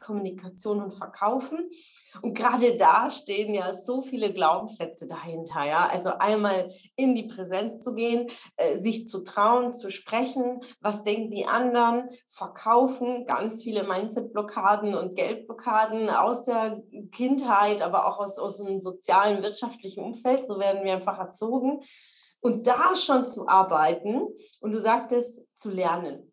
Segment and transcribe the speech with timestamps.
[0.00, 1.70] Kommunikation und Verkaufen.
[2.22, 5.64] Und gerade da stehen ja so viele Glaubenssätze dahinter.
[5.64, 5.88] Ja?
[5.88, 11.30] Also einmal in die Präsenz zu gehen, äh, sich zu trauen, zu sprechen, was denken
[11.30, 16.82] die anderen, verkaufen, ganz viele Mindset-Blockaden und Geldblockaden aus der
[17.12, 20.44] Kindheit, aber auch aus, aus dem sozialen, wirtschaftlichen Umfeld.
[20.46, 21.80] So werden wir einfach erzogen.
[22.40, 24.22] Und da schon zu arbeiten
[24.60, 26.30] und du sagtest, zu lernen.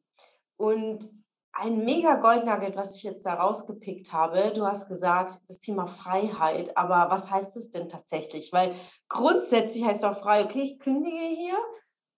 [0.58, 1.10] Und
[1.54, 4.52] ein mega Goldnugget, was ich jetzt da rausgepickt habe.
[4.55, 6.76] Du hast gesagt, das Thema Freiheit.
[6.77, 8.54] Aber was heißt es denn tatsächlich?
[8.54, 8.74] Weil
[9.10, 11.58] grundsätzlich heißt auch frei, okay, ich kündige hier,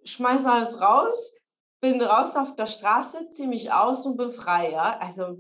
[0.04, 1.34] schmeiße alles raus,
[1.82, 4.72] bin raus auf der Straße, ziehe mich aus und bin frei.
[4.72, 5.00] Ja?
[5.00, 5.40] Also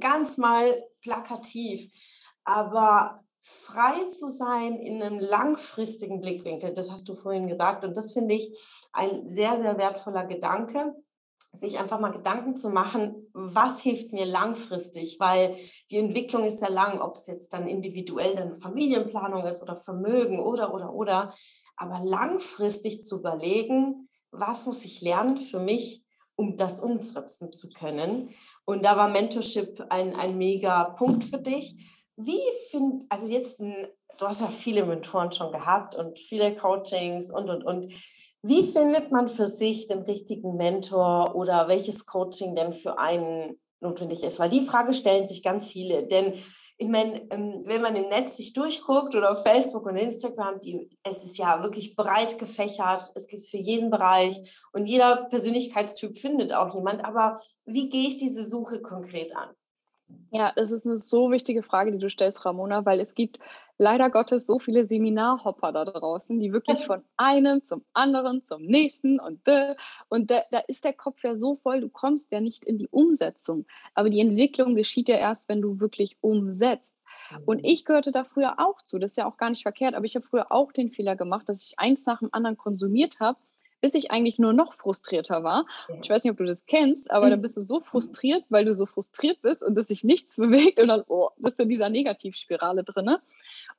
[0.00, 1.92] ganz mal plakativ.
[2.44, 7.84] Aber frei zu sein in einem langfristigen Blickwinkel, das hast du vorhin gesagt.
[7.84, 8.58] Und das finde ich
[8.92, 10.94] ein sehr, sehr wertvoller Gedanke
[11.60, 15.56] sich einfach mal Gedanken zu machen, was hilft mir langfristig, weil
[15.90, 20.40] die Entwicklung ist ja lang, ob es jetzt dann individuell dann Familienplanung ist oder Vermögen
[20.40, 21.34] oder, oder, oder.
[21.76, 26.04] Aber langfristig zu überlegen, was muss ich lernen für mich,
[26.36, 28.30] um das umsetzen zu können.
[28.64, 31.76] Und da war Mentorship ein, ein mega Punkt für dich.
[32.16, 37.48] Wie find, also jetzt, du hast ja viele Mentoren schon gehabt und viele Coachings und,
[37.50, 37.92] und, und.
[38.42, 44.22] Wie findet man für sich den richtigen Mentor oder welches Coaching denn für einen notwendig
[44.22, 44.38] ist?
[44.38, 46.06] Weil die Frage stellen sich ganz viele.
[46.06, 46.34] Denn
[46.80, 50.88] ich meine, ähm, wenn man im Netz sich durchguckt oder auf Facebook und Instagram, die,
[51.02, 53.10] es ist ja wirklich breit gefächert.
[53.16, 54.38] Es gibt es für jeden Bereich
[54.72, 57.04] und jeder Persönlichkeitstyp findet auch jemand.
[57.04, 59.48] Aber wie gehe ich diese Suche konkret an?
[60.30, 63.38] Ja, es ist eine so wichtige Frage, die du stellst, Ramona, weil es gibt
[63.78, 69.20] leider Gottes so viele Seminarhopper da draußen, die wirklich von einem zum anderen, zum nächsten
[69.20, 69.74] und de,
[70.08, 72.88] und da, da ist der Kopf ja so voll, du kommst ja nicht in die
[72.88, 73.66] Umsetzung.
[73.94, 76.94] Aber die Entwicklung geschieht ja erst, wenn du wirklich umsetzt.
[77.46, 77.64] Und mhm.
[77.64, 78.98] ich gehörte da früher auch zu.
[78.98, 81.48] Das ist ja auch gar nicht verkehrt, aber ich habe früher auch den Fehler gemacht,
[81.48, 83.38] dass ich eins nach dem anderen konsumiert habe
[83.80, 85.66] bis ich eigentlich nur noch frustrierter war.
[86.02, 88.74] Ich weiß nicht, ob du das kennst, aber dann bist du so frustriert, weil du
[88.74, 91.88] so frustriert bist und dass sich nichts bewegt und dann oh, bist du in dieser
[91.88, 93.16] Negativspirale drin.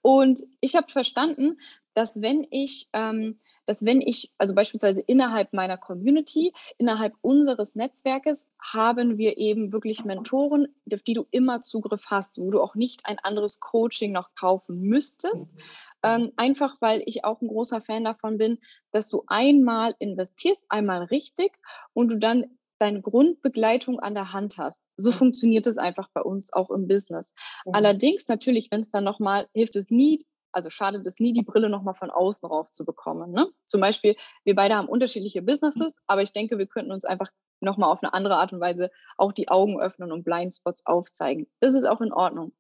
[0.02, 1.60] Und ich habe verstanden,
[1.94, 3.40] dass wenn ich ähm,
[3.70, 10.04] dass wenn ich, also beispielsweise innerhalb meiner Community, innerhalb unseres Netzwerkes, haben wir eben wirklich
[10.04, 14.34] Mentoren, auf die du immer Zugriff hast, wo du auch nicht ein anderes Coaching noch
[14.34, 15.54] kaufen müsstest.
[15.54, 15.62] Mhm.
[16.02, 18.58] Ähm, einfach weil ich auch ein großer Fan davon bin,
[18.92, 21.52] dass du einmal investierst, einmal richtig
[21.94, 22.46] und du dann
[22.80, 24.82] deine Grundbegleitung an der Hand hast.
[24.98, 27.36] So funktioniert es einfach bei uns auch im Business.
[27.72, 31.70] Allerdings natürlich, wenn es dann nochmal, hilft es nie, also schadet es nie, die Brille
[31.70, 33.32] nochmal von außen rauf zu bekommen.
[33.32, 33.48] Ne?
[33.66, 37.92] Zum Beispiel, wir beide haben unterschiedliche Businesses, aber ich denke, wir könnten uns einfach nochmal
[37.92, 41.48] auf eine andere Art und Weise auch die Augen öffnen und Blindspots aufzeigen.
[41.60, 42.54] Das ist auch in Ordnung.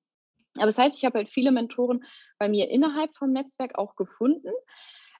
[0.58, 2.04] Aber das heißt, ich habe halt viele Mentoren
[2.38, 4.52] bei mir innerhalb vom Netzwerk auch gefunden.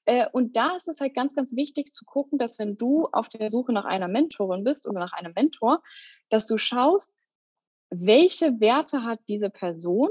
[0.06, 3.30] Äh, und da ist es halt ganz, ganz wichtig zu gucken, dass wenn du auf
[3.30, 5.82] der Suche nach einer Mentorin bist oder nach einem Mentor,
[6.30, 7.16] dass du schaust,
[7.90, 10.10] welche Werte hat diese Person,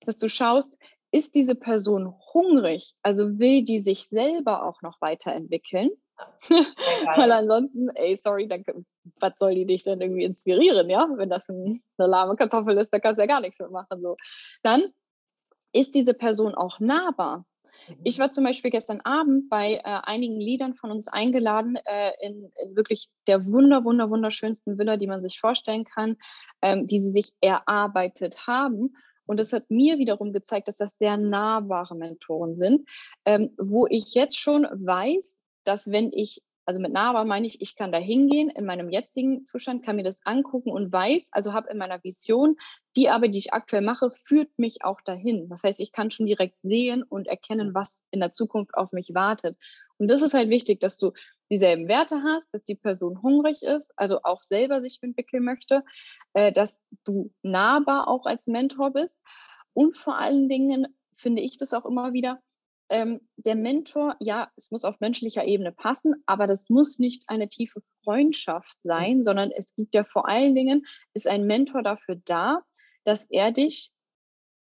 [0.00, 0.78] dass du schaust,
[1.12, 5.90] ist diese Person hungrig, also will die sich selber auch noch weiterentwickeln?
[6.48, 8.64] Weil ansonsten, ey, sorry, dann,
[9.20, 11.08] was soll die dich denn irgendwie inspirieren, ja?
[11.16, 14.00] Wenn das ein, eine lahme Kartoffel ist, da kannst du ja gar nichts mitmachen.
[14.00, 14.16] So.
[14.62, 14.84] Dann
[15.72, 17.44] ist diese Person auch nahbar.
[18.04, 18.22] Ich mhm.
[18.22, 22.76] war zum Beispiel gestern Abend bei äh, einigen Liedern von uns eingeladen äh, in, in,
[22.76, 26.16] wirklich der wunder, wunder, wunderschönsten Villa, die man sich vorstellen kann,
[26.62, 28.94] ähm, die sie sich erarbeitet haben.
[29.32, 32.86] Und das hat mir wiederum gezeigt, dass das sehr nahbare Mentoren sind,
[33.24, 37.74] ähm, wo ich jetzt schon weiß, dass wenn ich, also mit nahbar meine ich, ich
[37.74, 41.70] kann da hingehen in meinem jetzigen Zustand, kann mir das angucken und weiß, also habe
[41.70, 42.56] in meiner Vision,
[42.94, 45.48] die Arbeit, die ich aktuell mache, führt mich auch dahin.
[45.48, 49.14] Das heißt, ich kann schon direkt sehen und erkennen, was in der Zukunft auf mich
[49.14, 49.56] wartet.
[49.96, 51.12] Und das ist halt wichtig, dass du
[51.52, 55.84] dieselben Werte hast, dass die Person hungrig ist, also auch selber sich entwickeln möchte,
[56.32, 59.20] äh, dass du nahbar auch als Mentor bist.
[59.74, 62.40] Und vor allen Dingen finde ich das auch immer wieder,
[62.88, 67.48] ähm, der Mentor, ja, es muss auf menschlicher Ebene passen, aber das muss nicht eine
[67.48, 72.62] tiefe Freundschaft sein, sondern es gibt ja vor allen Dingen, ist ein Mentor dafür da,
[73.04, 73.92] dass er dich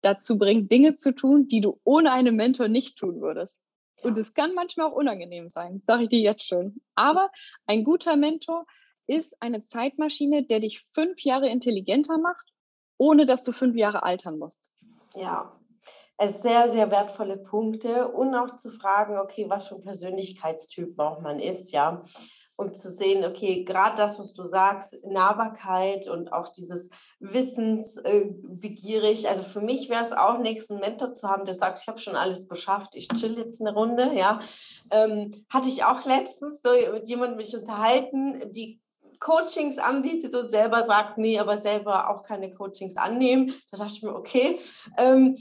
[0.02, 3.58] dazu bringt, Dinge zu tun, die du ohne einen Mentor nicht tun würdest.
[4.02, 6.82] Und es kann manchmal auch unangenehm sein, sage ich dir jetzt schon.
[6.96, 7.30] Aber
[7.68, 8.66] ein guter Mentor
[9.08, 12.54] ist eine Zeitmaschine, der dich fünf Jahre intelligenter macht,
[12.98, 14.72] ohne dass du fünf Jahre altern musst.
[15.16, 15.52] Ja,
[16.18, 21.20] es sehr, sehr wertvolle Punkte und auch zu fragen, okay, was für ein Persönlichkeitstyp auch
[21.20, 22.04] man ist, ja
[22.62, 29.26] und zu sehen, okay, gerade das, was du sagst, Nahbarkeit und auch dieses Wissensbegierig.
[29.26, 31.88] Äh, also für mich wäre es auch nichts, einen Mentor zu haben, der sagt, ich
[31.88, 34.12] habe schon alles geschafft, ich chill jetzt eine Runde.
[34.16, 34.40] Ja,
[34.92, 38.80] ähm, hatte ich auch letztens so mit jemandem mich unterhalten, die
[39.20, 43.54] Coachings anbietet und selber sagt, nee, aber selber auch keine Coachings annehmen.
[43.72, 44.60] Da dachte ich mir, okay,
[44.98, 45.38] ähm,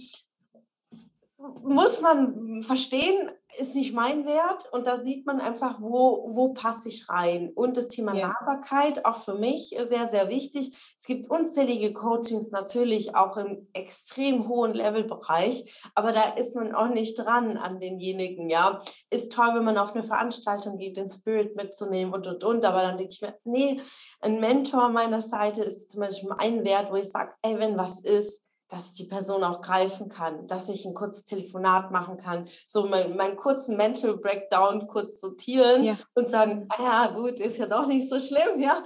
[1.63, 6.89] muss man verstehen, ist nicht mein Wert und da sieht man einfach, wo, wo passe
[6.89, 7.51] ich rein.
[7.55, 8.29] Und das Thema ja.
[8.29, 10.77] Nahbarkeit, auch für mich sehr, sehr wichtig.
[10.99, 16.89] Es gibt unzählige Coachings natürlich auch im extrem hohen Levelbereich, aber da ist man auch
[16.89, 18.81] nicht dran an denjenigen, ja.
[19.09, 22.83] Ist toll, wenn man auf eine Veranstaltung geht, den Spirit mitzunehmen und, und, und, aber
[22.83, 23.81] dann denke ich mir, nee,
[24.21, 28.01] ein Mentor meiner Seite ist zum Beispiel ein Wert, wo ich sage, ey, wenn was
[28.01, 32.49] ist, dass ich die Person auch greifen kann, dass ich ein kurzes Telefonat machen kann,
[32.67, 35.99] so meinen mein kurzen Mental Breakdown kurz sortieren ja.
[36.14, 38.82] und sagen, ah ja, gut, ist ja doch nicht so schlimm, ja.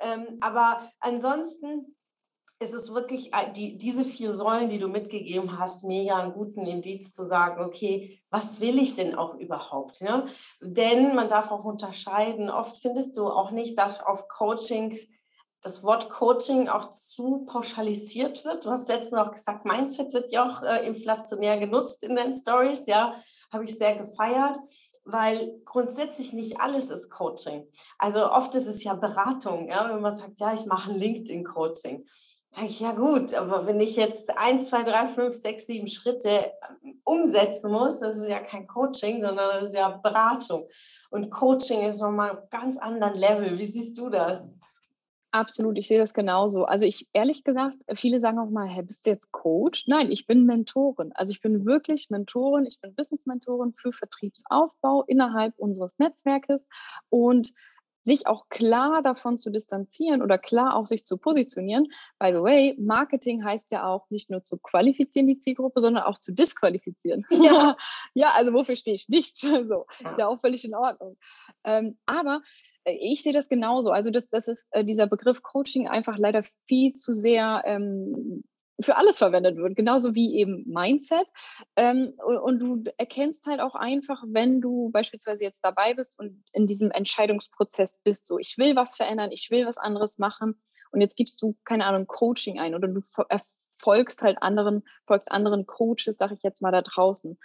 [0.00, 1.96] Ähm, aber ansonsten
[2.60, 6.66] ist es wirklich äh, die, diese vier Säulen, die du mitgegeben hast, mega einen guten
[6.66, 10.02] Indiz zu sagen, okay, was will ich denn auch überhaupt?
[10.02, 10.24] Ne?
[10.60, 15.08] Denn man darf auch unterscheiden, oft findest du auch nicht, dass auf Coachings
[15.64, 18.66] das Wort Coaching auch zu pauschalisiert wird.
[18.66, 22.86] Du hast letztens auch gesagt, Mindset wird ja auch äh, inflationär genutzt in den Stories.
[22.86, 23.14] Ja,
[23.50, 24.58] habe ich sehr gefeiert,
[25.04, 27.66] weil grundsätzlich nicht alles ist Coaching.
[27.98, 32.06] Also oft ist es ja Beratung, ja, wenn man sagt, ja, ich mache ein LinkedIn-Coaching.
[32.50, 36.52] Sage ich, ja gut, aber wenn ich jetzt eins, zwei, drei, fünf, sechs, sieben Schritte
[36.84, 40.68] ähm, umsetzen muss, das ist ja kein Coaching, sondern das ist ja Beratung.
[41.10, 43.58] Und Coaching ist nochmal auf ganz anderen Level.
[43.58, 44.52] Wie siehst du das?
[45.34, 46.64] Absolut, ich sehe das genauso.
[46.64, 49.88] Also ich ehrlich gesagt, viele sagen auch mal, hey, bist du jetzt Coach?
[49.88, 51.10] Nein, ich bin Mentorin.
[51.16, 56.68] Also ich bin wirklich Mentorin, ich bin Business-Mentorin für Vertriebsaufbau innerhalb unseres Netzwerkes
[57.08, 57.52] und
[58.04, 61.86] sich auch klar davon zu distanzieren oder klar auch sich zu positionieren.
[62.18, 66.18] By the way, Marketing heißt ja auch nicht nur zu qualifizieren die Zielgruppe, sondern auch
[66.18, 67.26] zu disqualifizieren.
[67.44, 67.76] Ja,
[68.14, 69.42] ja also wofür stehe ich nicht?
[69.64, 71.16] So, ist ja auch völlig in Ordnung.
[71.64, 72.42] Ähm, aber
[72.84, 73.90] äh, ich sehe das genauso.
[73.90, 78.44] Also das, das ist äh, dieser Begriff Coaching einfach leider viel zu sehr ähm,
[78.80, 81.26] für alles verwendet wird, genauso wie eben Mindset.
[81.76, 86.66] Ähm, und, du erkennst halt auch einfach, wenn du beispielsweise jetzt dabei bist und in
[86.66, 90.60] diesem Entscheidungsprozess bist, so ich will was verändern, ich will was anderes machen
[90.90, 93.02] und jetzt gibst du, keine Ahnung, Coaching ein oder du
[93.76, 97.38] folgst halt anderen, folgst anderen Coaches, sag ich jetzt mal da draußen.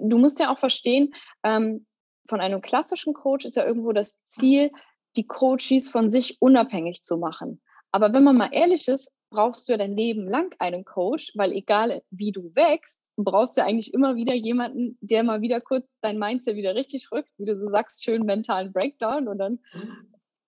[0.00, 1.86] Du musst ja auch verstehen, ähm,
[2.28, 4.70] von einem klassischen Coach ist ja irgendwo das Ziel,
[5.16, 7.60] die Coaches von sich unabhängig zu machen.
[7.90, 11.52] Aber wenn man mal ehrlich ist, brauchst du ja dein Leben lang einen Coach, weil
[11.52, 16.18] egal wie du wächst, brauchst du eigentlich immer wieder jemanden, der mal wieder kurz dein
[16.18, 19.58] Mindset wieder richtig rückt, wie du so sagst, schön mentalen Breakdown und dann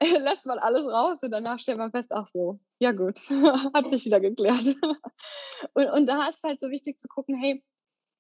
[0.21, 3.19] lässt man alles raus und danach stellt man fest, ach so, ja gut,
[3.75, 4.77] hat sich wieder geklärt.
[5.75, 7.65] und, und da ist halt so wichtig zu gucken, hey,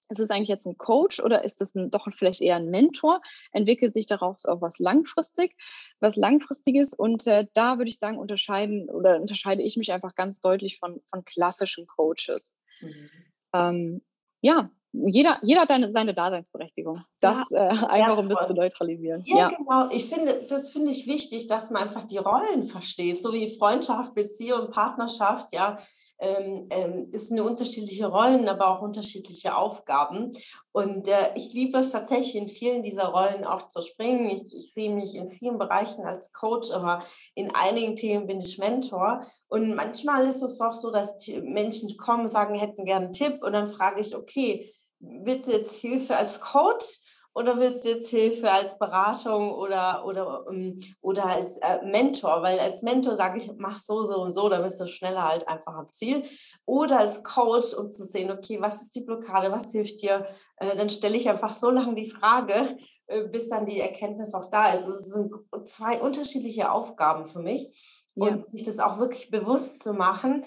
[0.08, 3.20] ist es eigentlich jetzt ein Coach oder ist es doch vielleicht eher ein Mentor?
[3.52, 5.56] Entwickelt sich daraus auch was langfristig,
[6.00, 6.94] was langfristiges?
[6.94, 11.00] Und äh, da würde ich sagen, unterscheiden oder unterscheide ich mich einfach ganz deutlich von,
[11.10, 12.56] von klassischen Coaches.
[12.80, 13.10] Mhm.
[13.54, 14.02] Ähm,
[14.40, 17.02] ja, jeder, jeder hat eine, seine Daseinsberechtigung.
[17.20, 19.22] Das ja, äh, einfach, um das zu neutralisieren.
[19.26, 19.90] Ja, ja, genau.
[19.90, 24.14] Ich finde, das finde ich wichtig, dass man einfach die Rollen versteht, so wie Freundschaft,
[24.14, 25.78] Beziehung, Partnerschaft, ja
[26.24, 30.32] ähm, ähm, ist eine unterschiedliche Rollen, aber auch unterschiedliche Aufgaben.
[30.72, 34.30] Und äh, ich liebe es tatsächlich in vielen dieser Rollen auch zu springen.
[34.30, 37.02] Ich, ich sehe mich in vielen Bereichen als Coach, aber
[37.34, 39.20] in einigen Themen bin ich Mentor.
[39.48, 43.52] Und manchmal ist es auch so, dass Menschen kommen, sagen, hätten gerne einen Tipp und
[43.52, 47.02] dann frage ich, okay, willst du jetzt Hilfe als Coach?
[47.34, 52.42] Oder willst du jetzt Hilfe als Beratung oder, oder, ähm, oder als äh, Mentor?
[52.42, 55.48] Weil als Mentor sage ich, mach so, so und so, dann bist du schneller halt
[55.48, 56.22] einfach am Ziel.
[56.64, 60.26] Oder als Coach, um zu sehen, okay, was ist die Blockade, was hilft dir?
[60.56, 62.76] Äh, dann stelle ich einfach so lange die Frage,
[63.08, 64.86] äh, bis dann die Erkenntnis auch da ist.
[64.86, 67.66] Es sind zwei unterschiedliche Aufgaben für mich.
[68.14, 68.26] Ja.
[68.26, 70.46] Und sich das auch wirklich bewusst zu machen,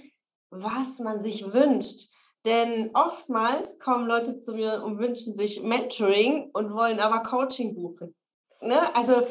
[0.49, 2.09] was man sich wünscht
[2.47, 8.15] denn oftmals kommen Leute zu mir und wünschen sich Mentoring und wollen aber Coaching buchen.
[8.61, 8.79] Ne?
[8.95, 9.27] Also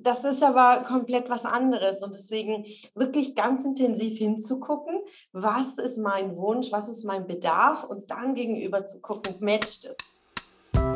[0.00, 2.64] das ist aber komplett was anderes und deswegen
[2.94, 5.00] wirklich ganz intensiv hinzugucken,
[5.32, 9.96] was ist mein Wunsch, was ist mein Bedarf und dann gegenüber zu gucken, matcht es.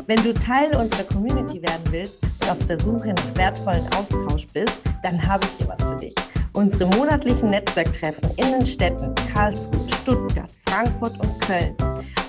[0.07, 4.81] Wenn du Teil unserer Community werden willst und auf der Suche nach wertvollen Austausch bist,
[5.03, 6.15] dann habe ich hier was für dich.
[6.53, 11.75] Unsere monatlichen Netzwerktreffen in den Städten Karlsruhe, Stuttgart, Frankfurt und Köln.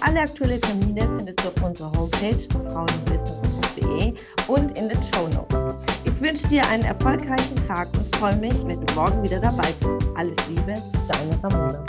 [0.00, 2.37] Alle aktuellen Termine findest du auf unserer Homepage
[2.73, 4.14] frauenbusiness.de
[4.49, 5.87] und in den Show Notes.
[6.04, 10.09] Ich wünsche dir einen erfolgreichen Tag und freue mich, wenn du morgen wieder dabei bist.
[10.16, 10.75] Alles Liebe,
[11.07, 11.85] deine Ramona.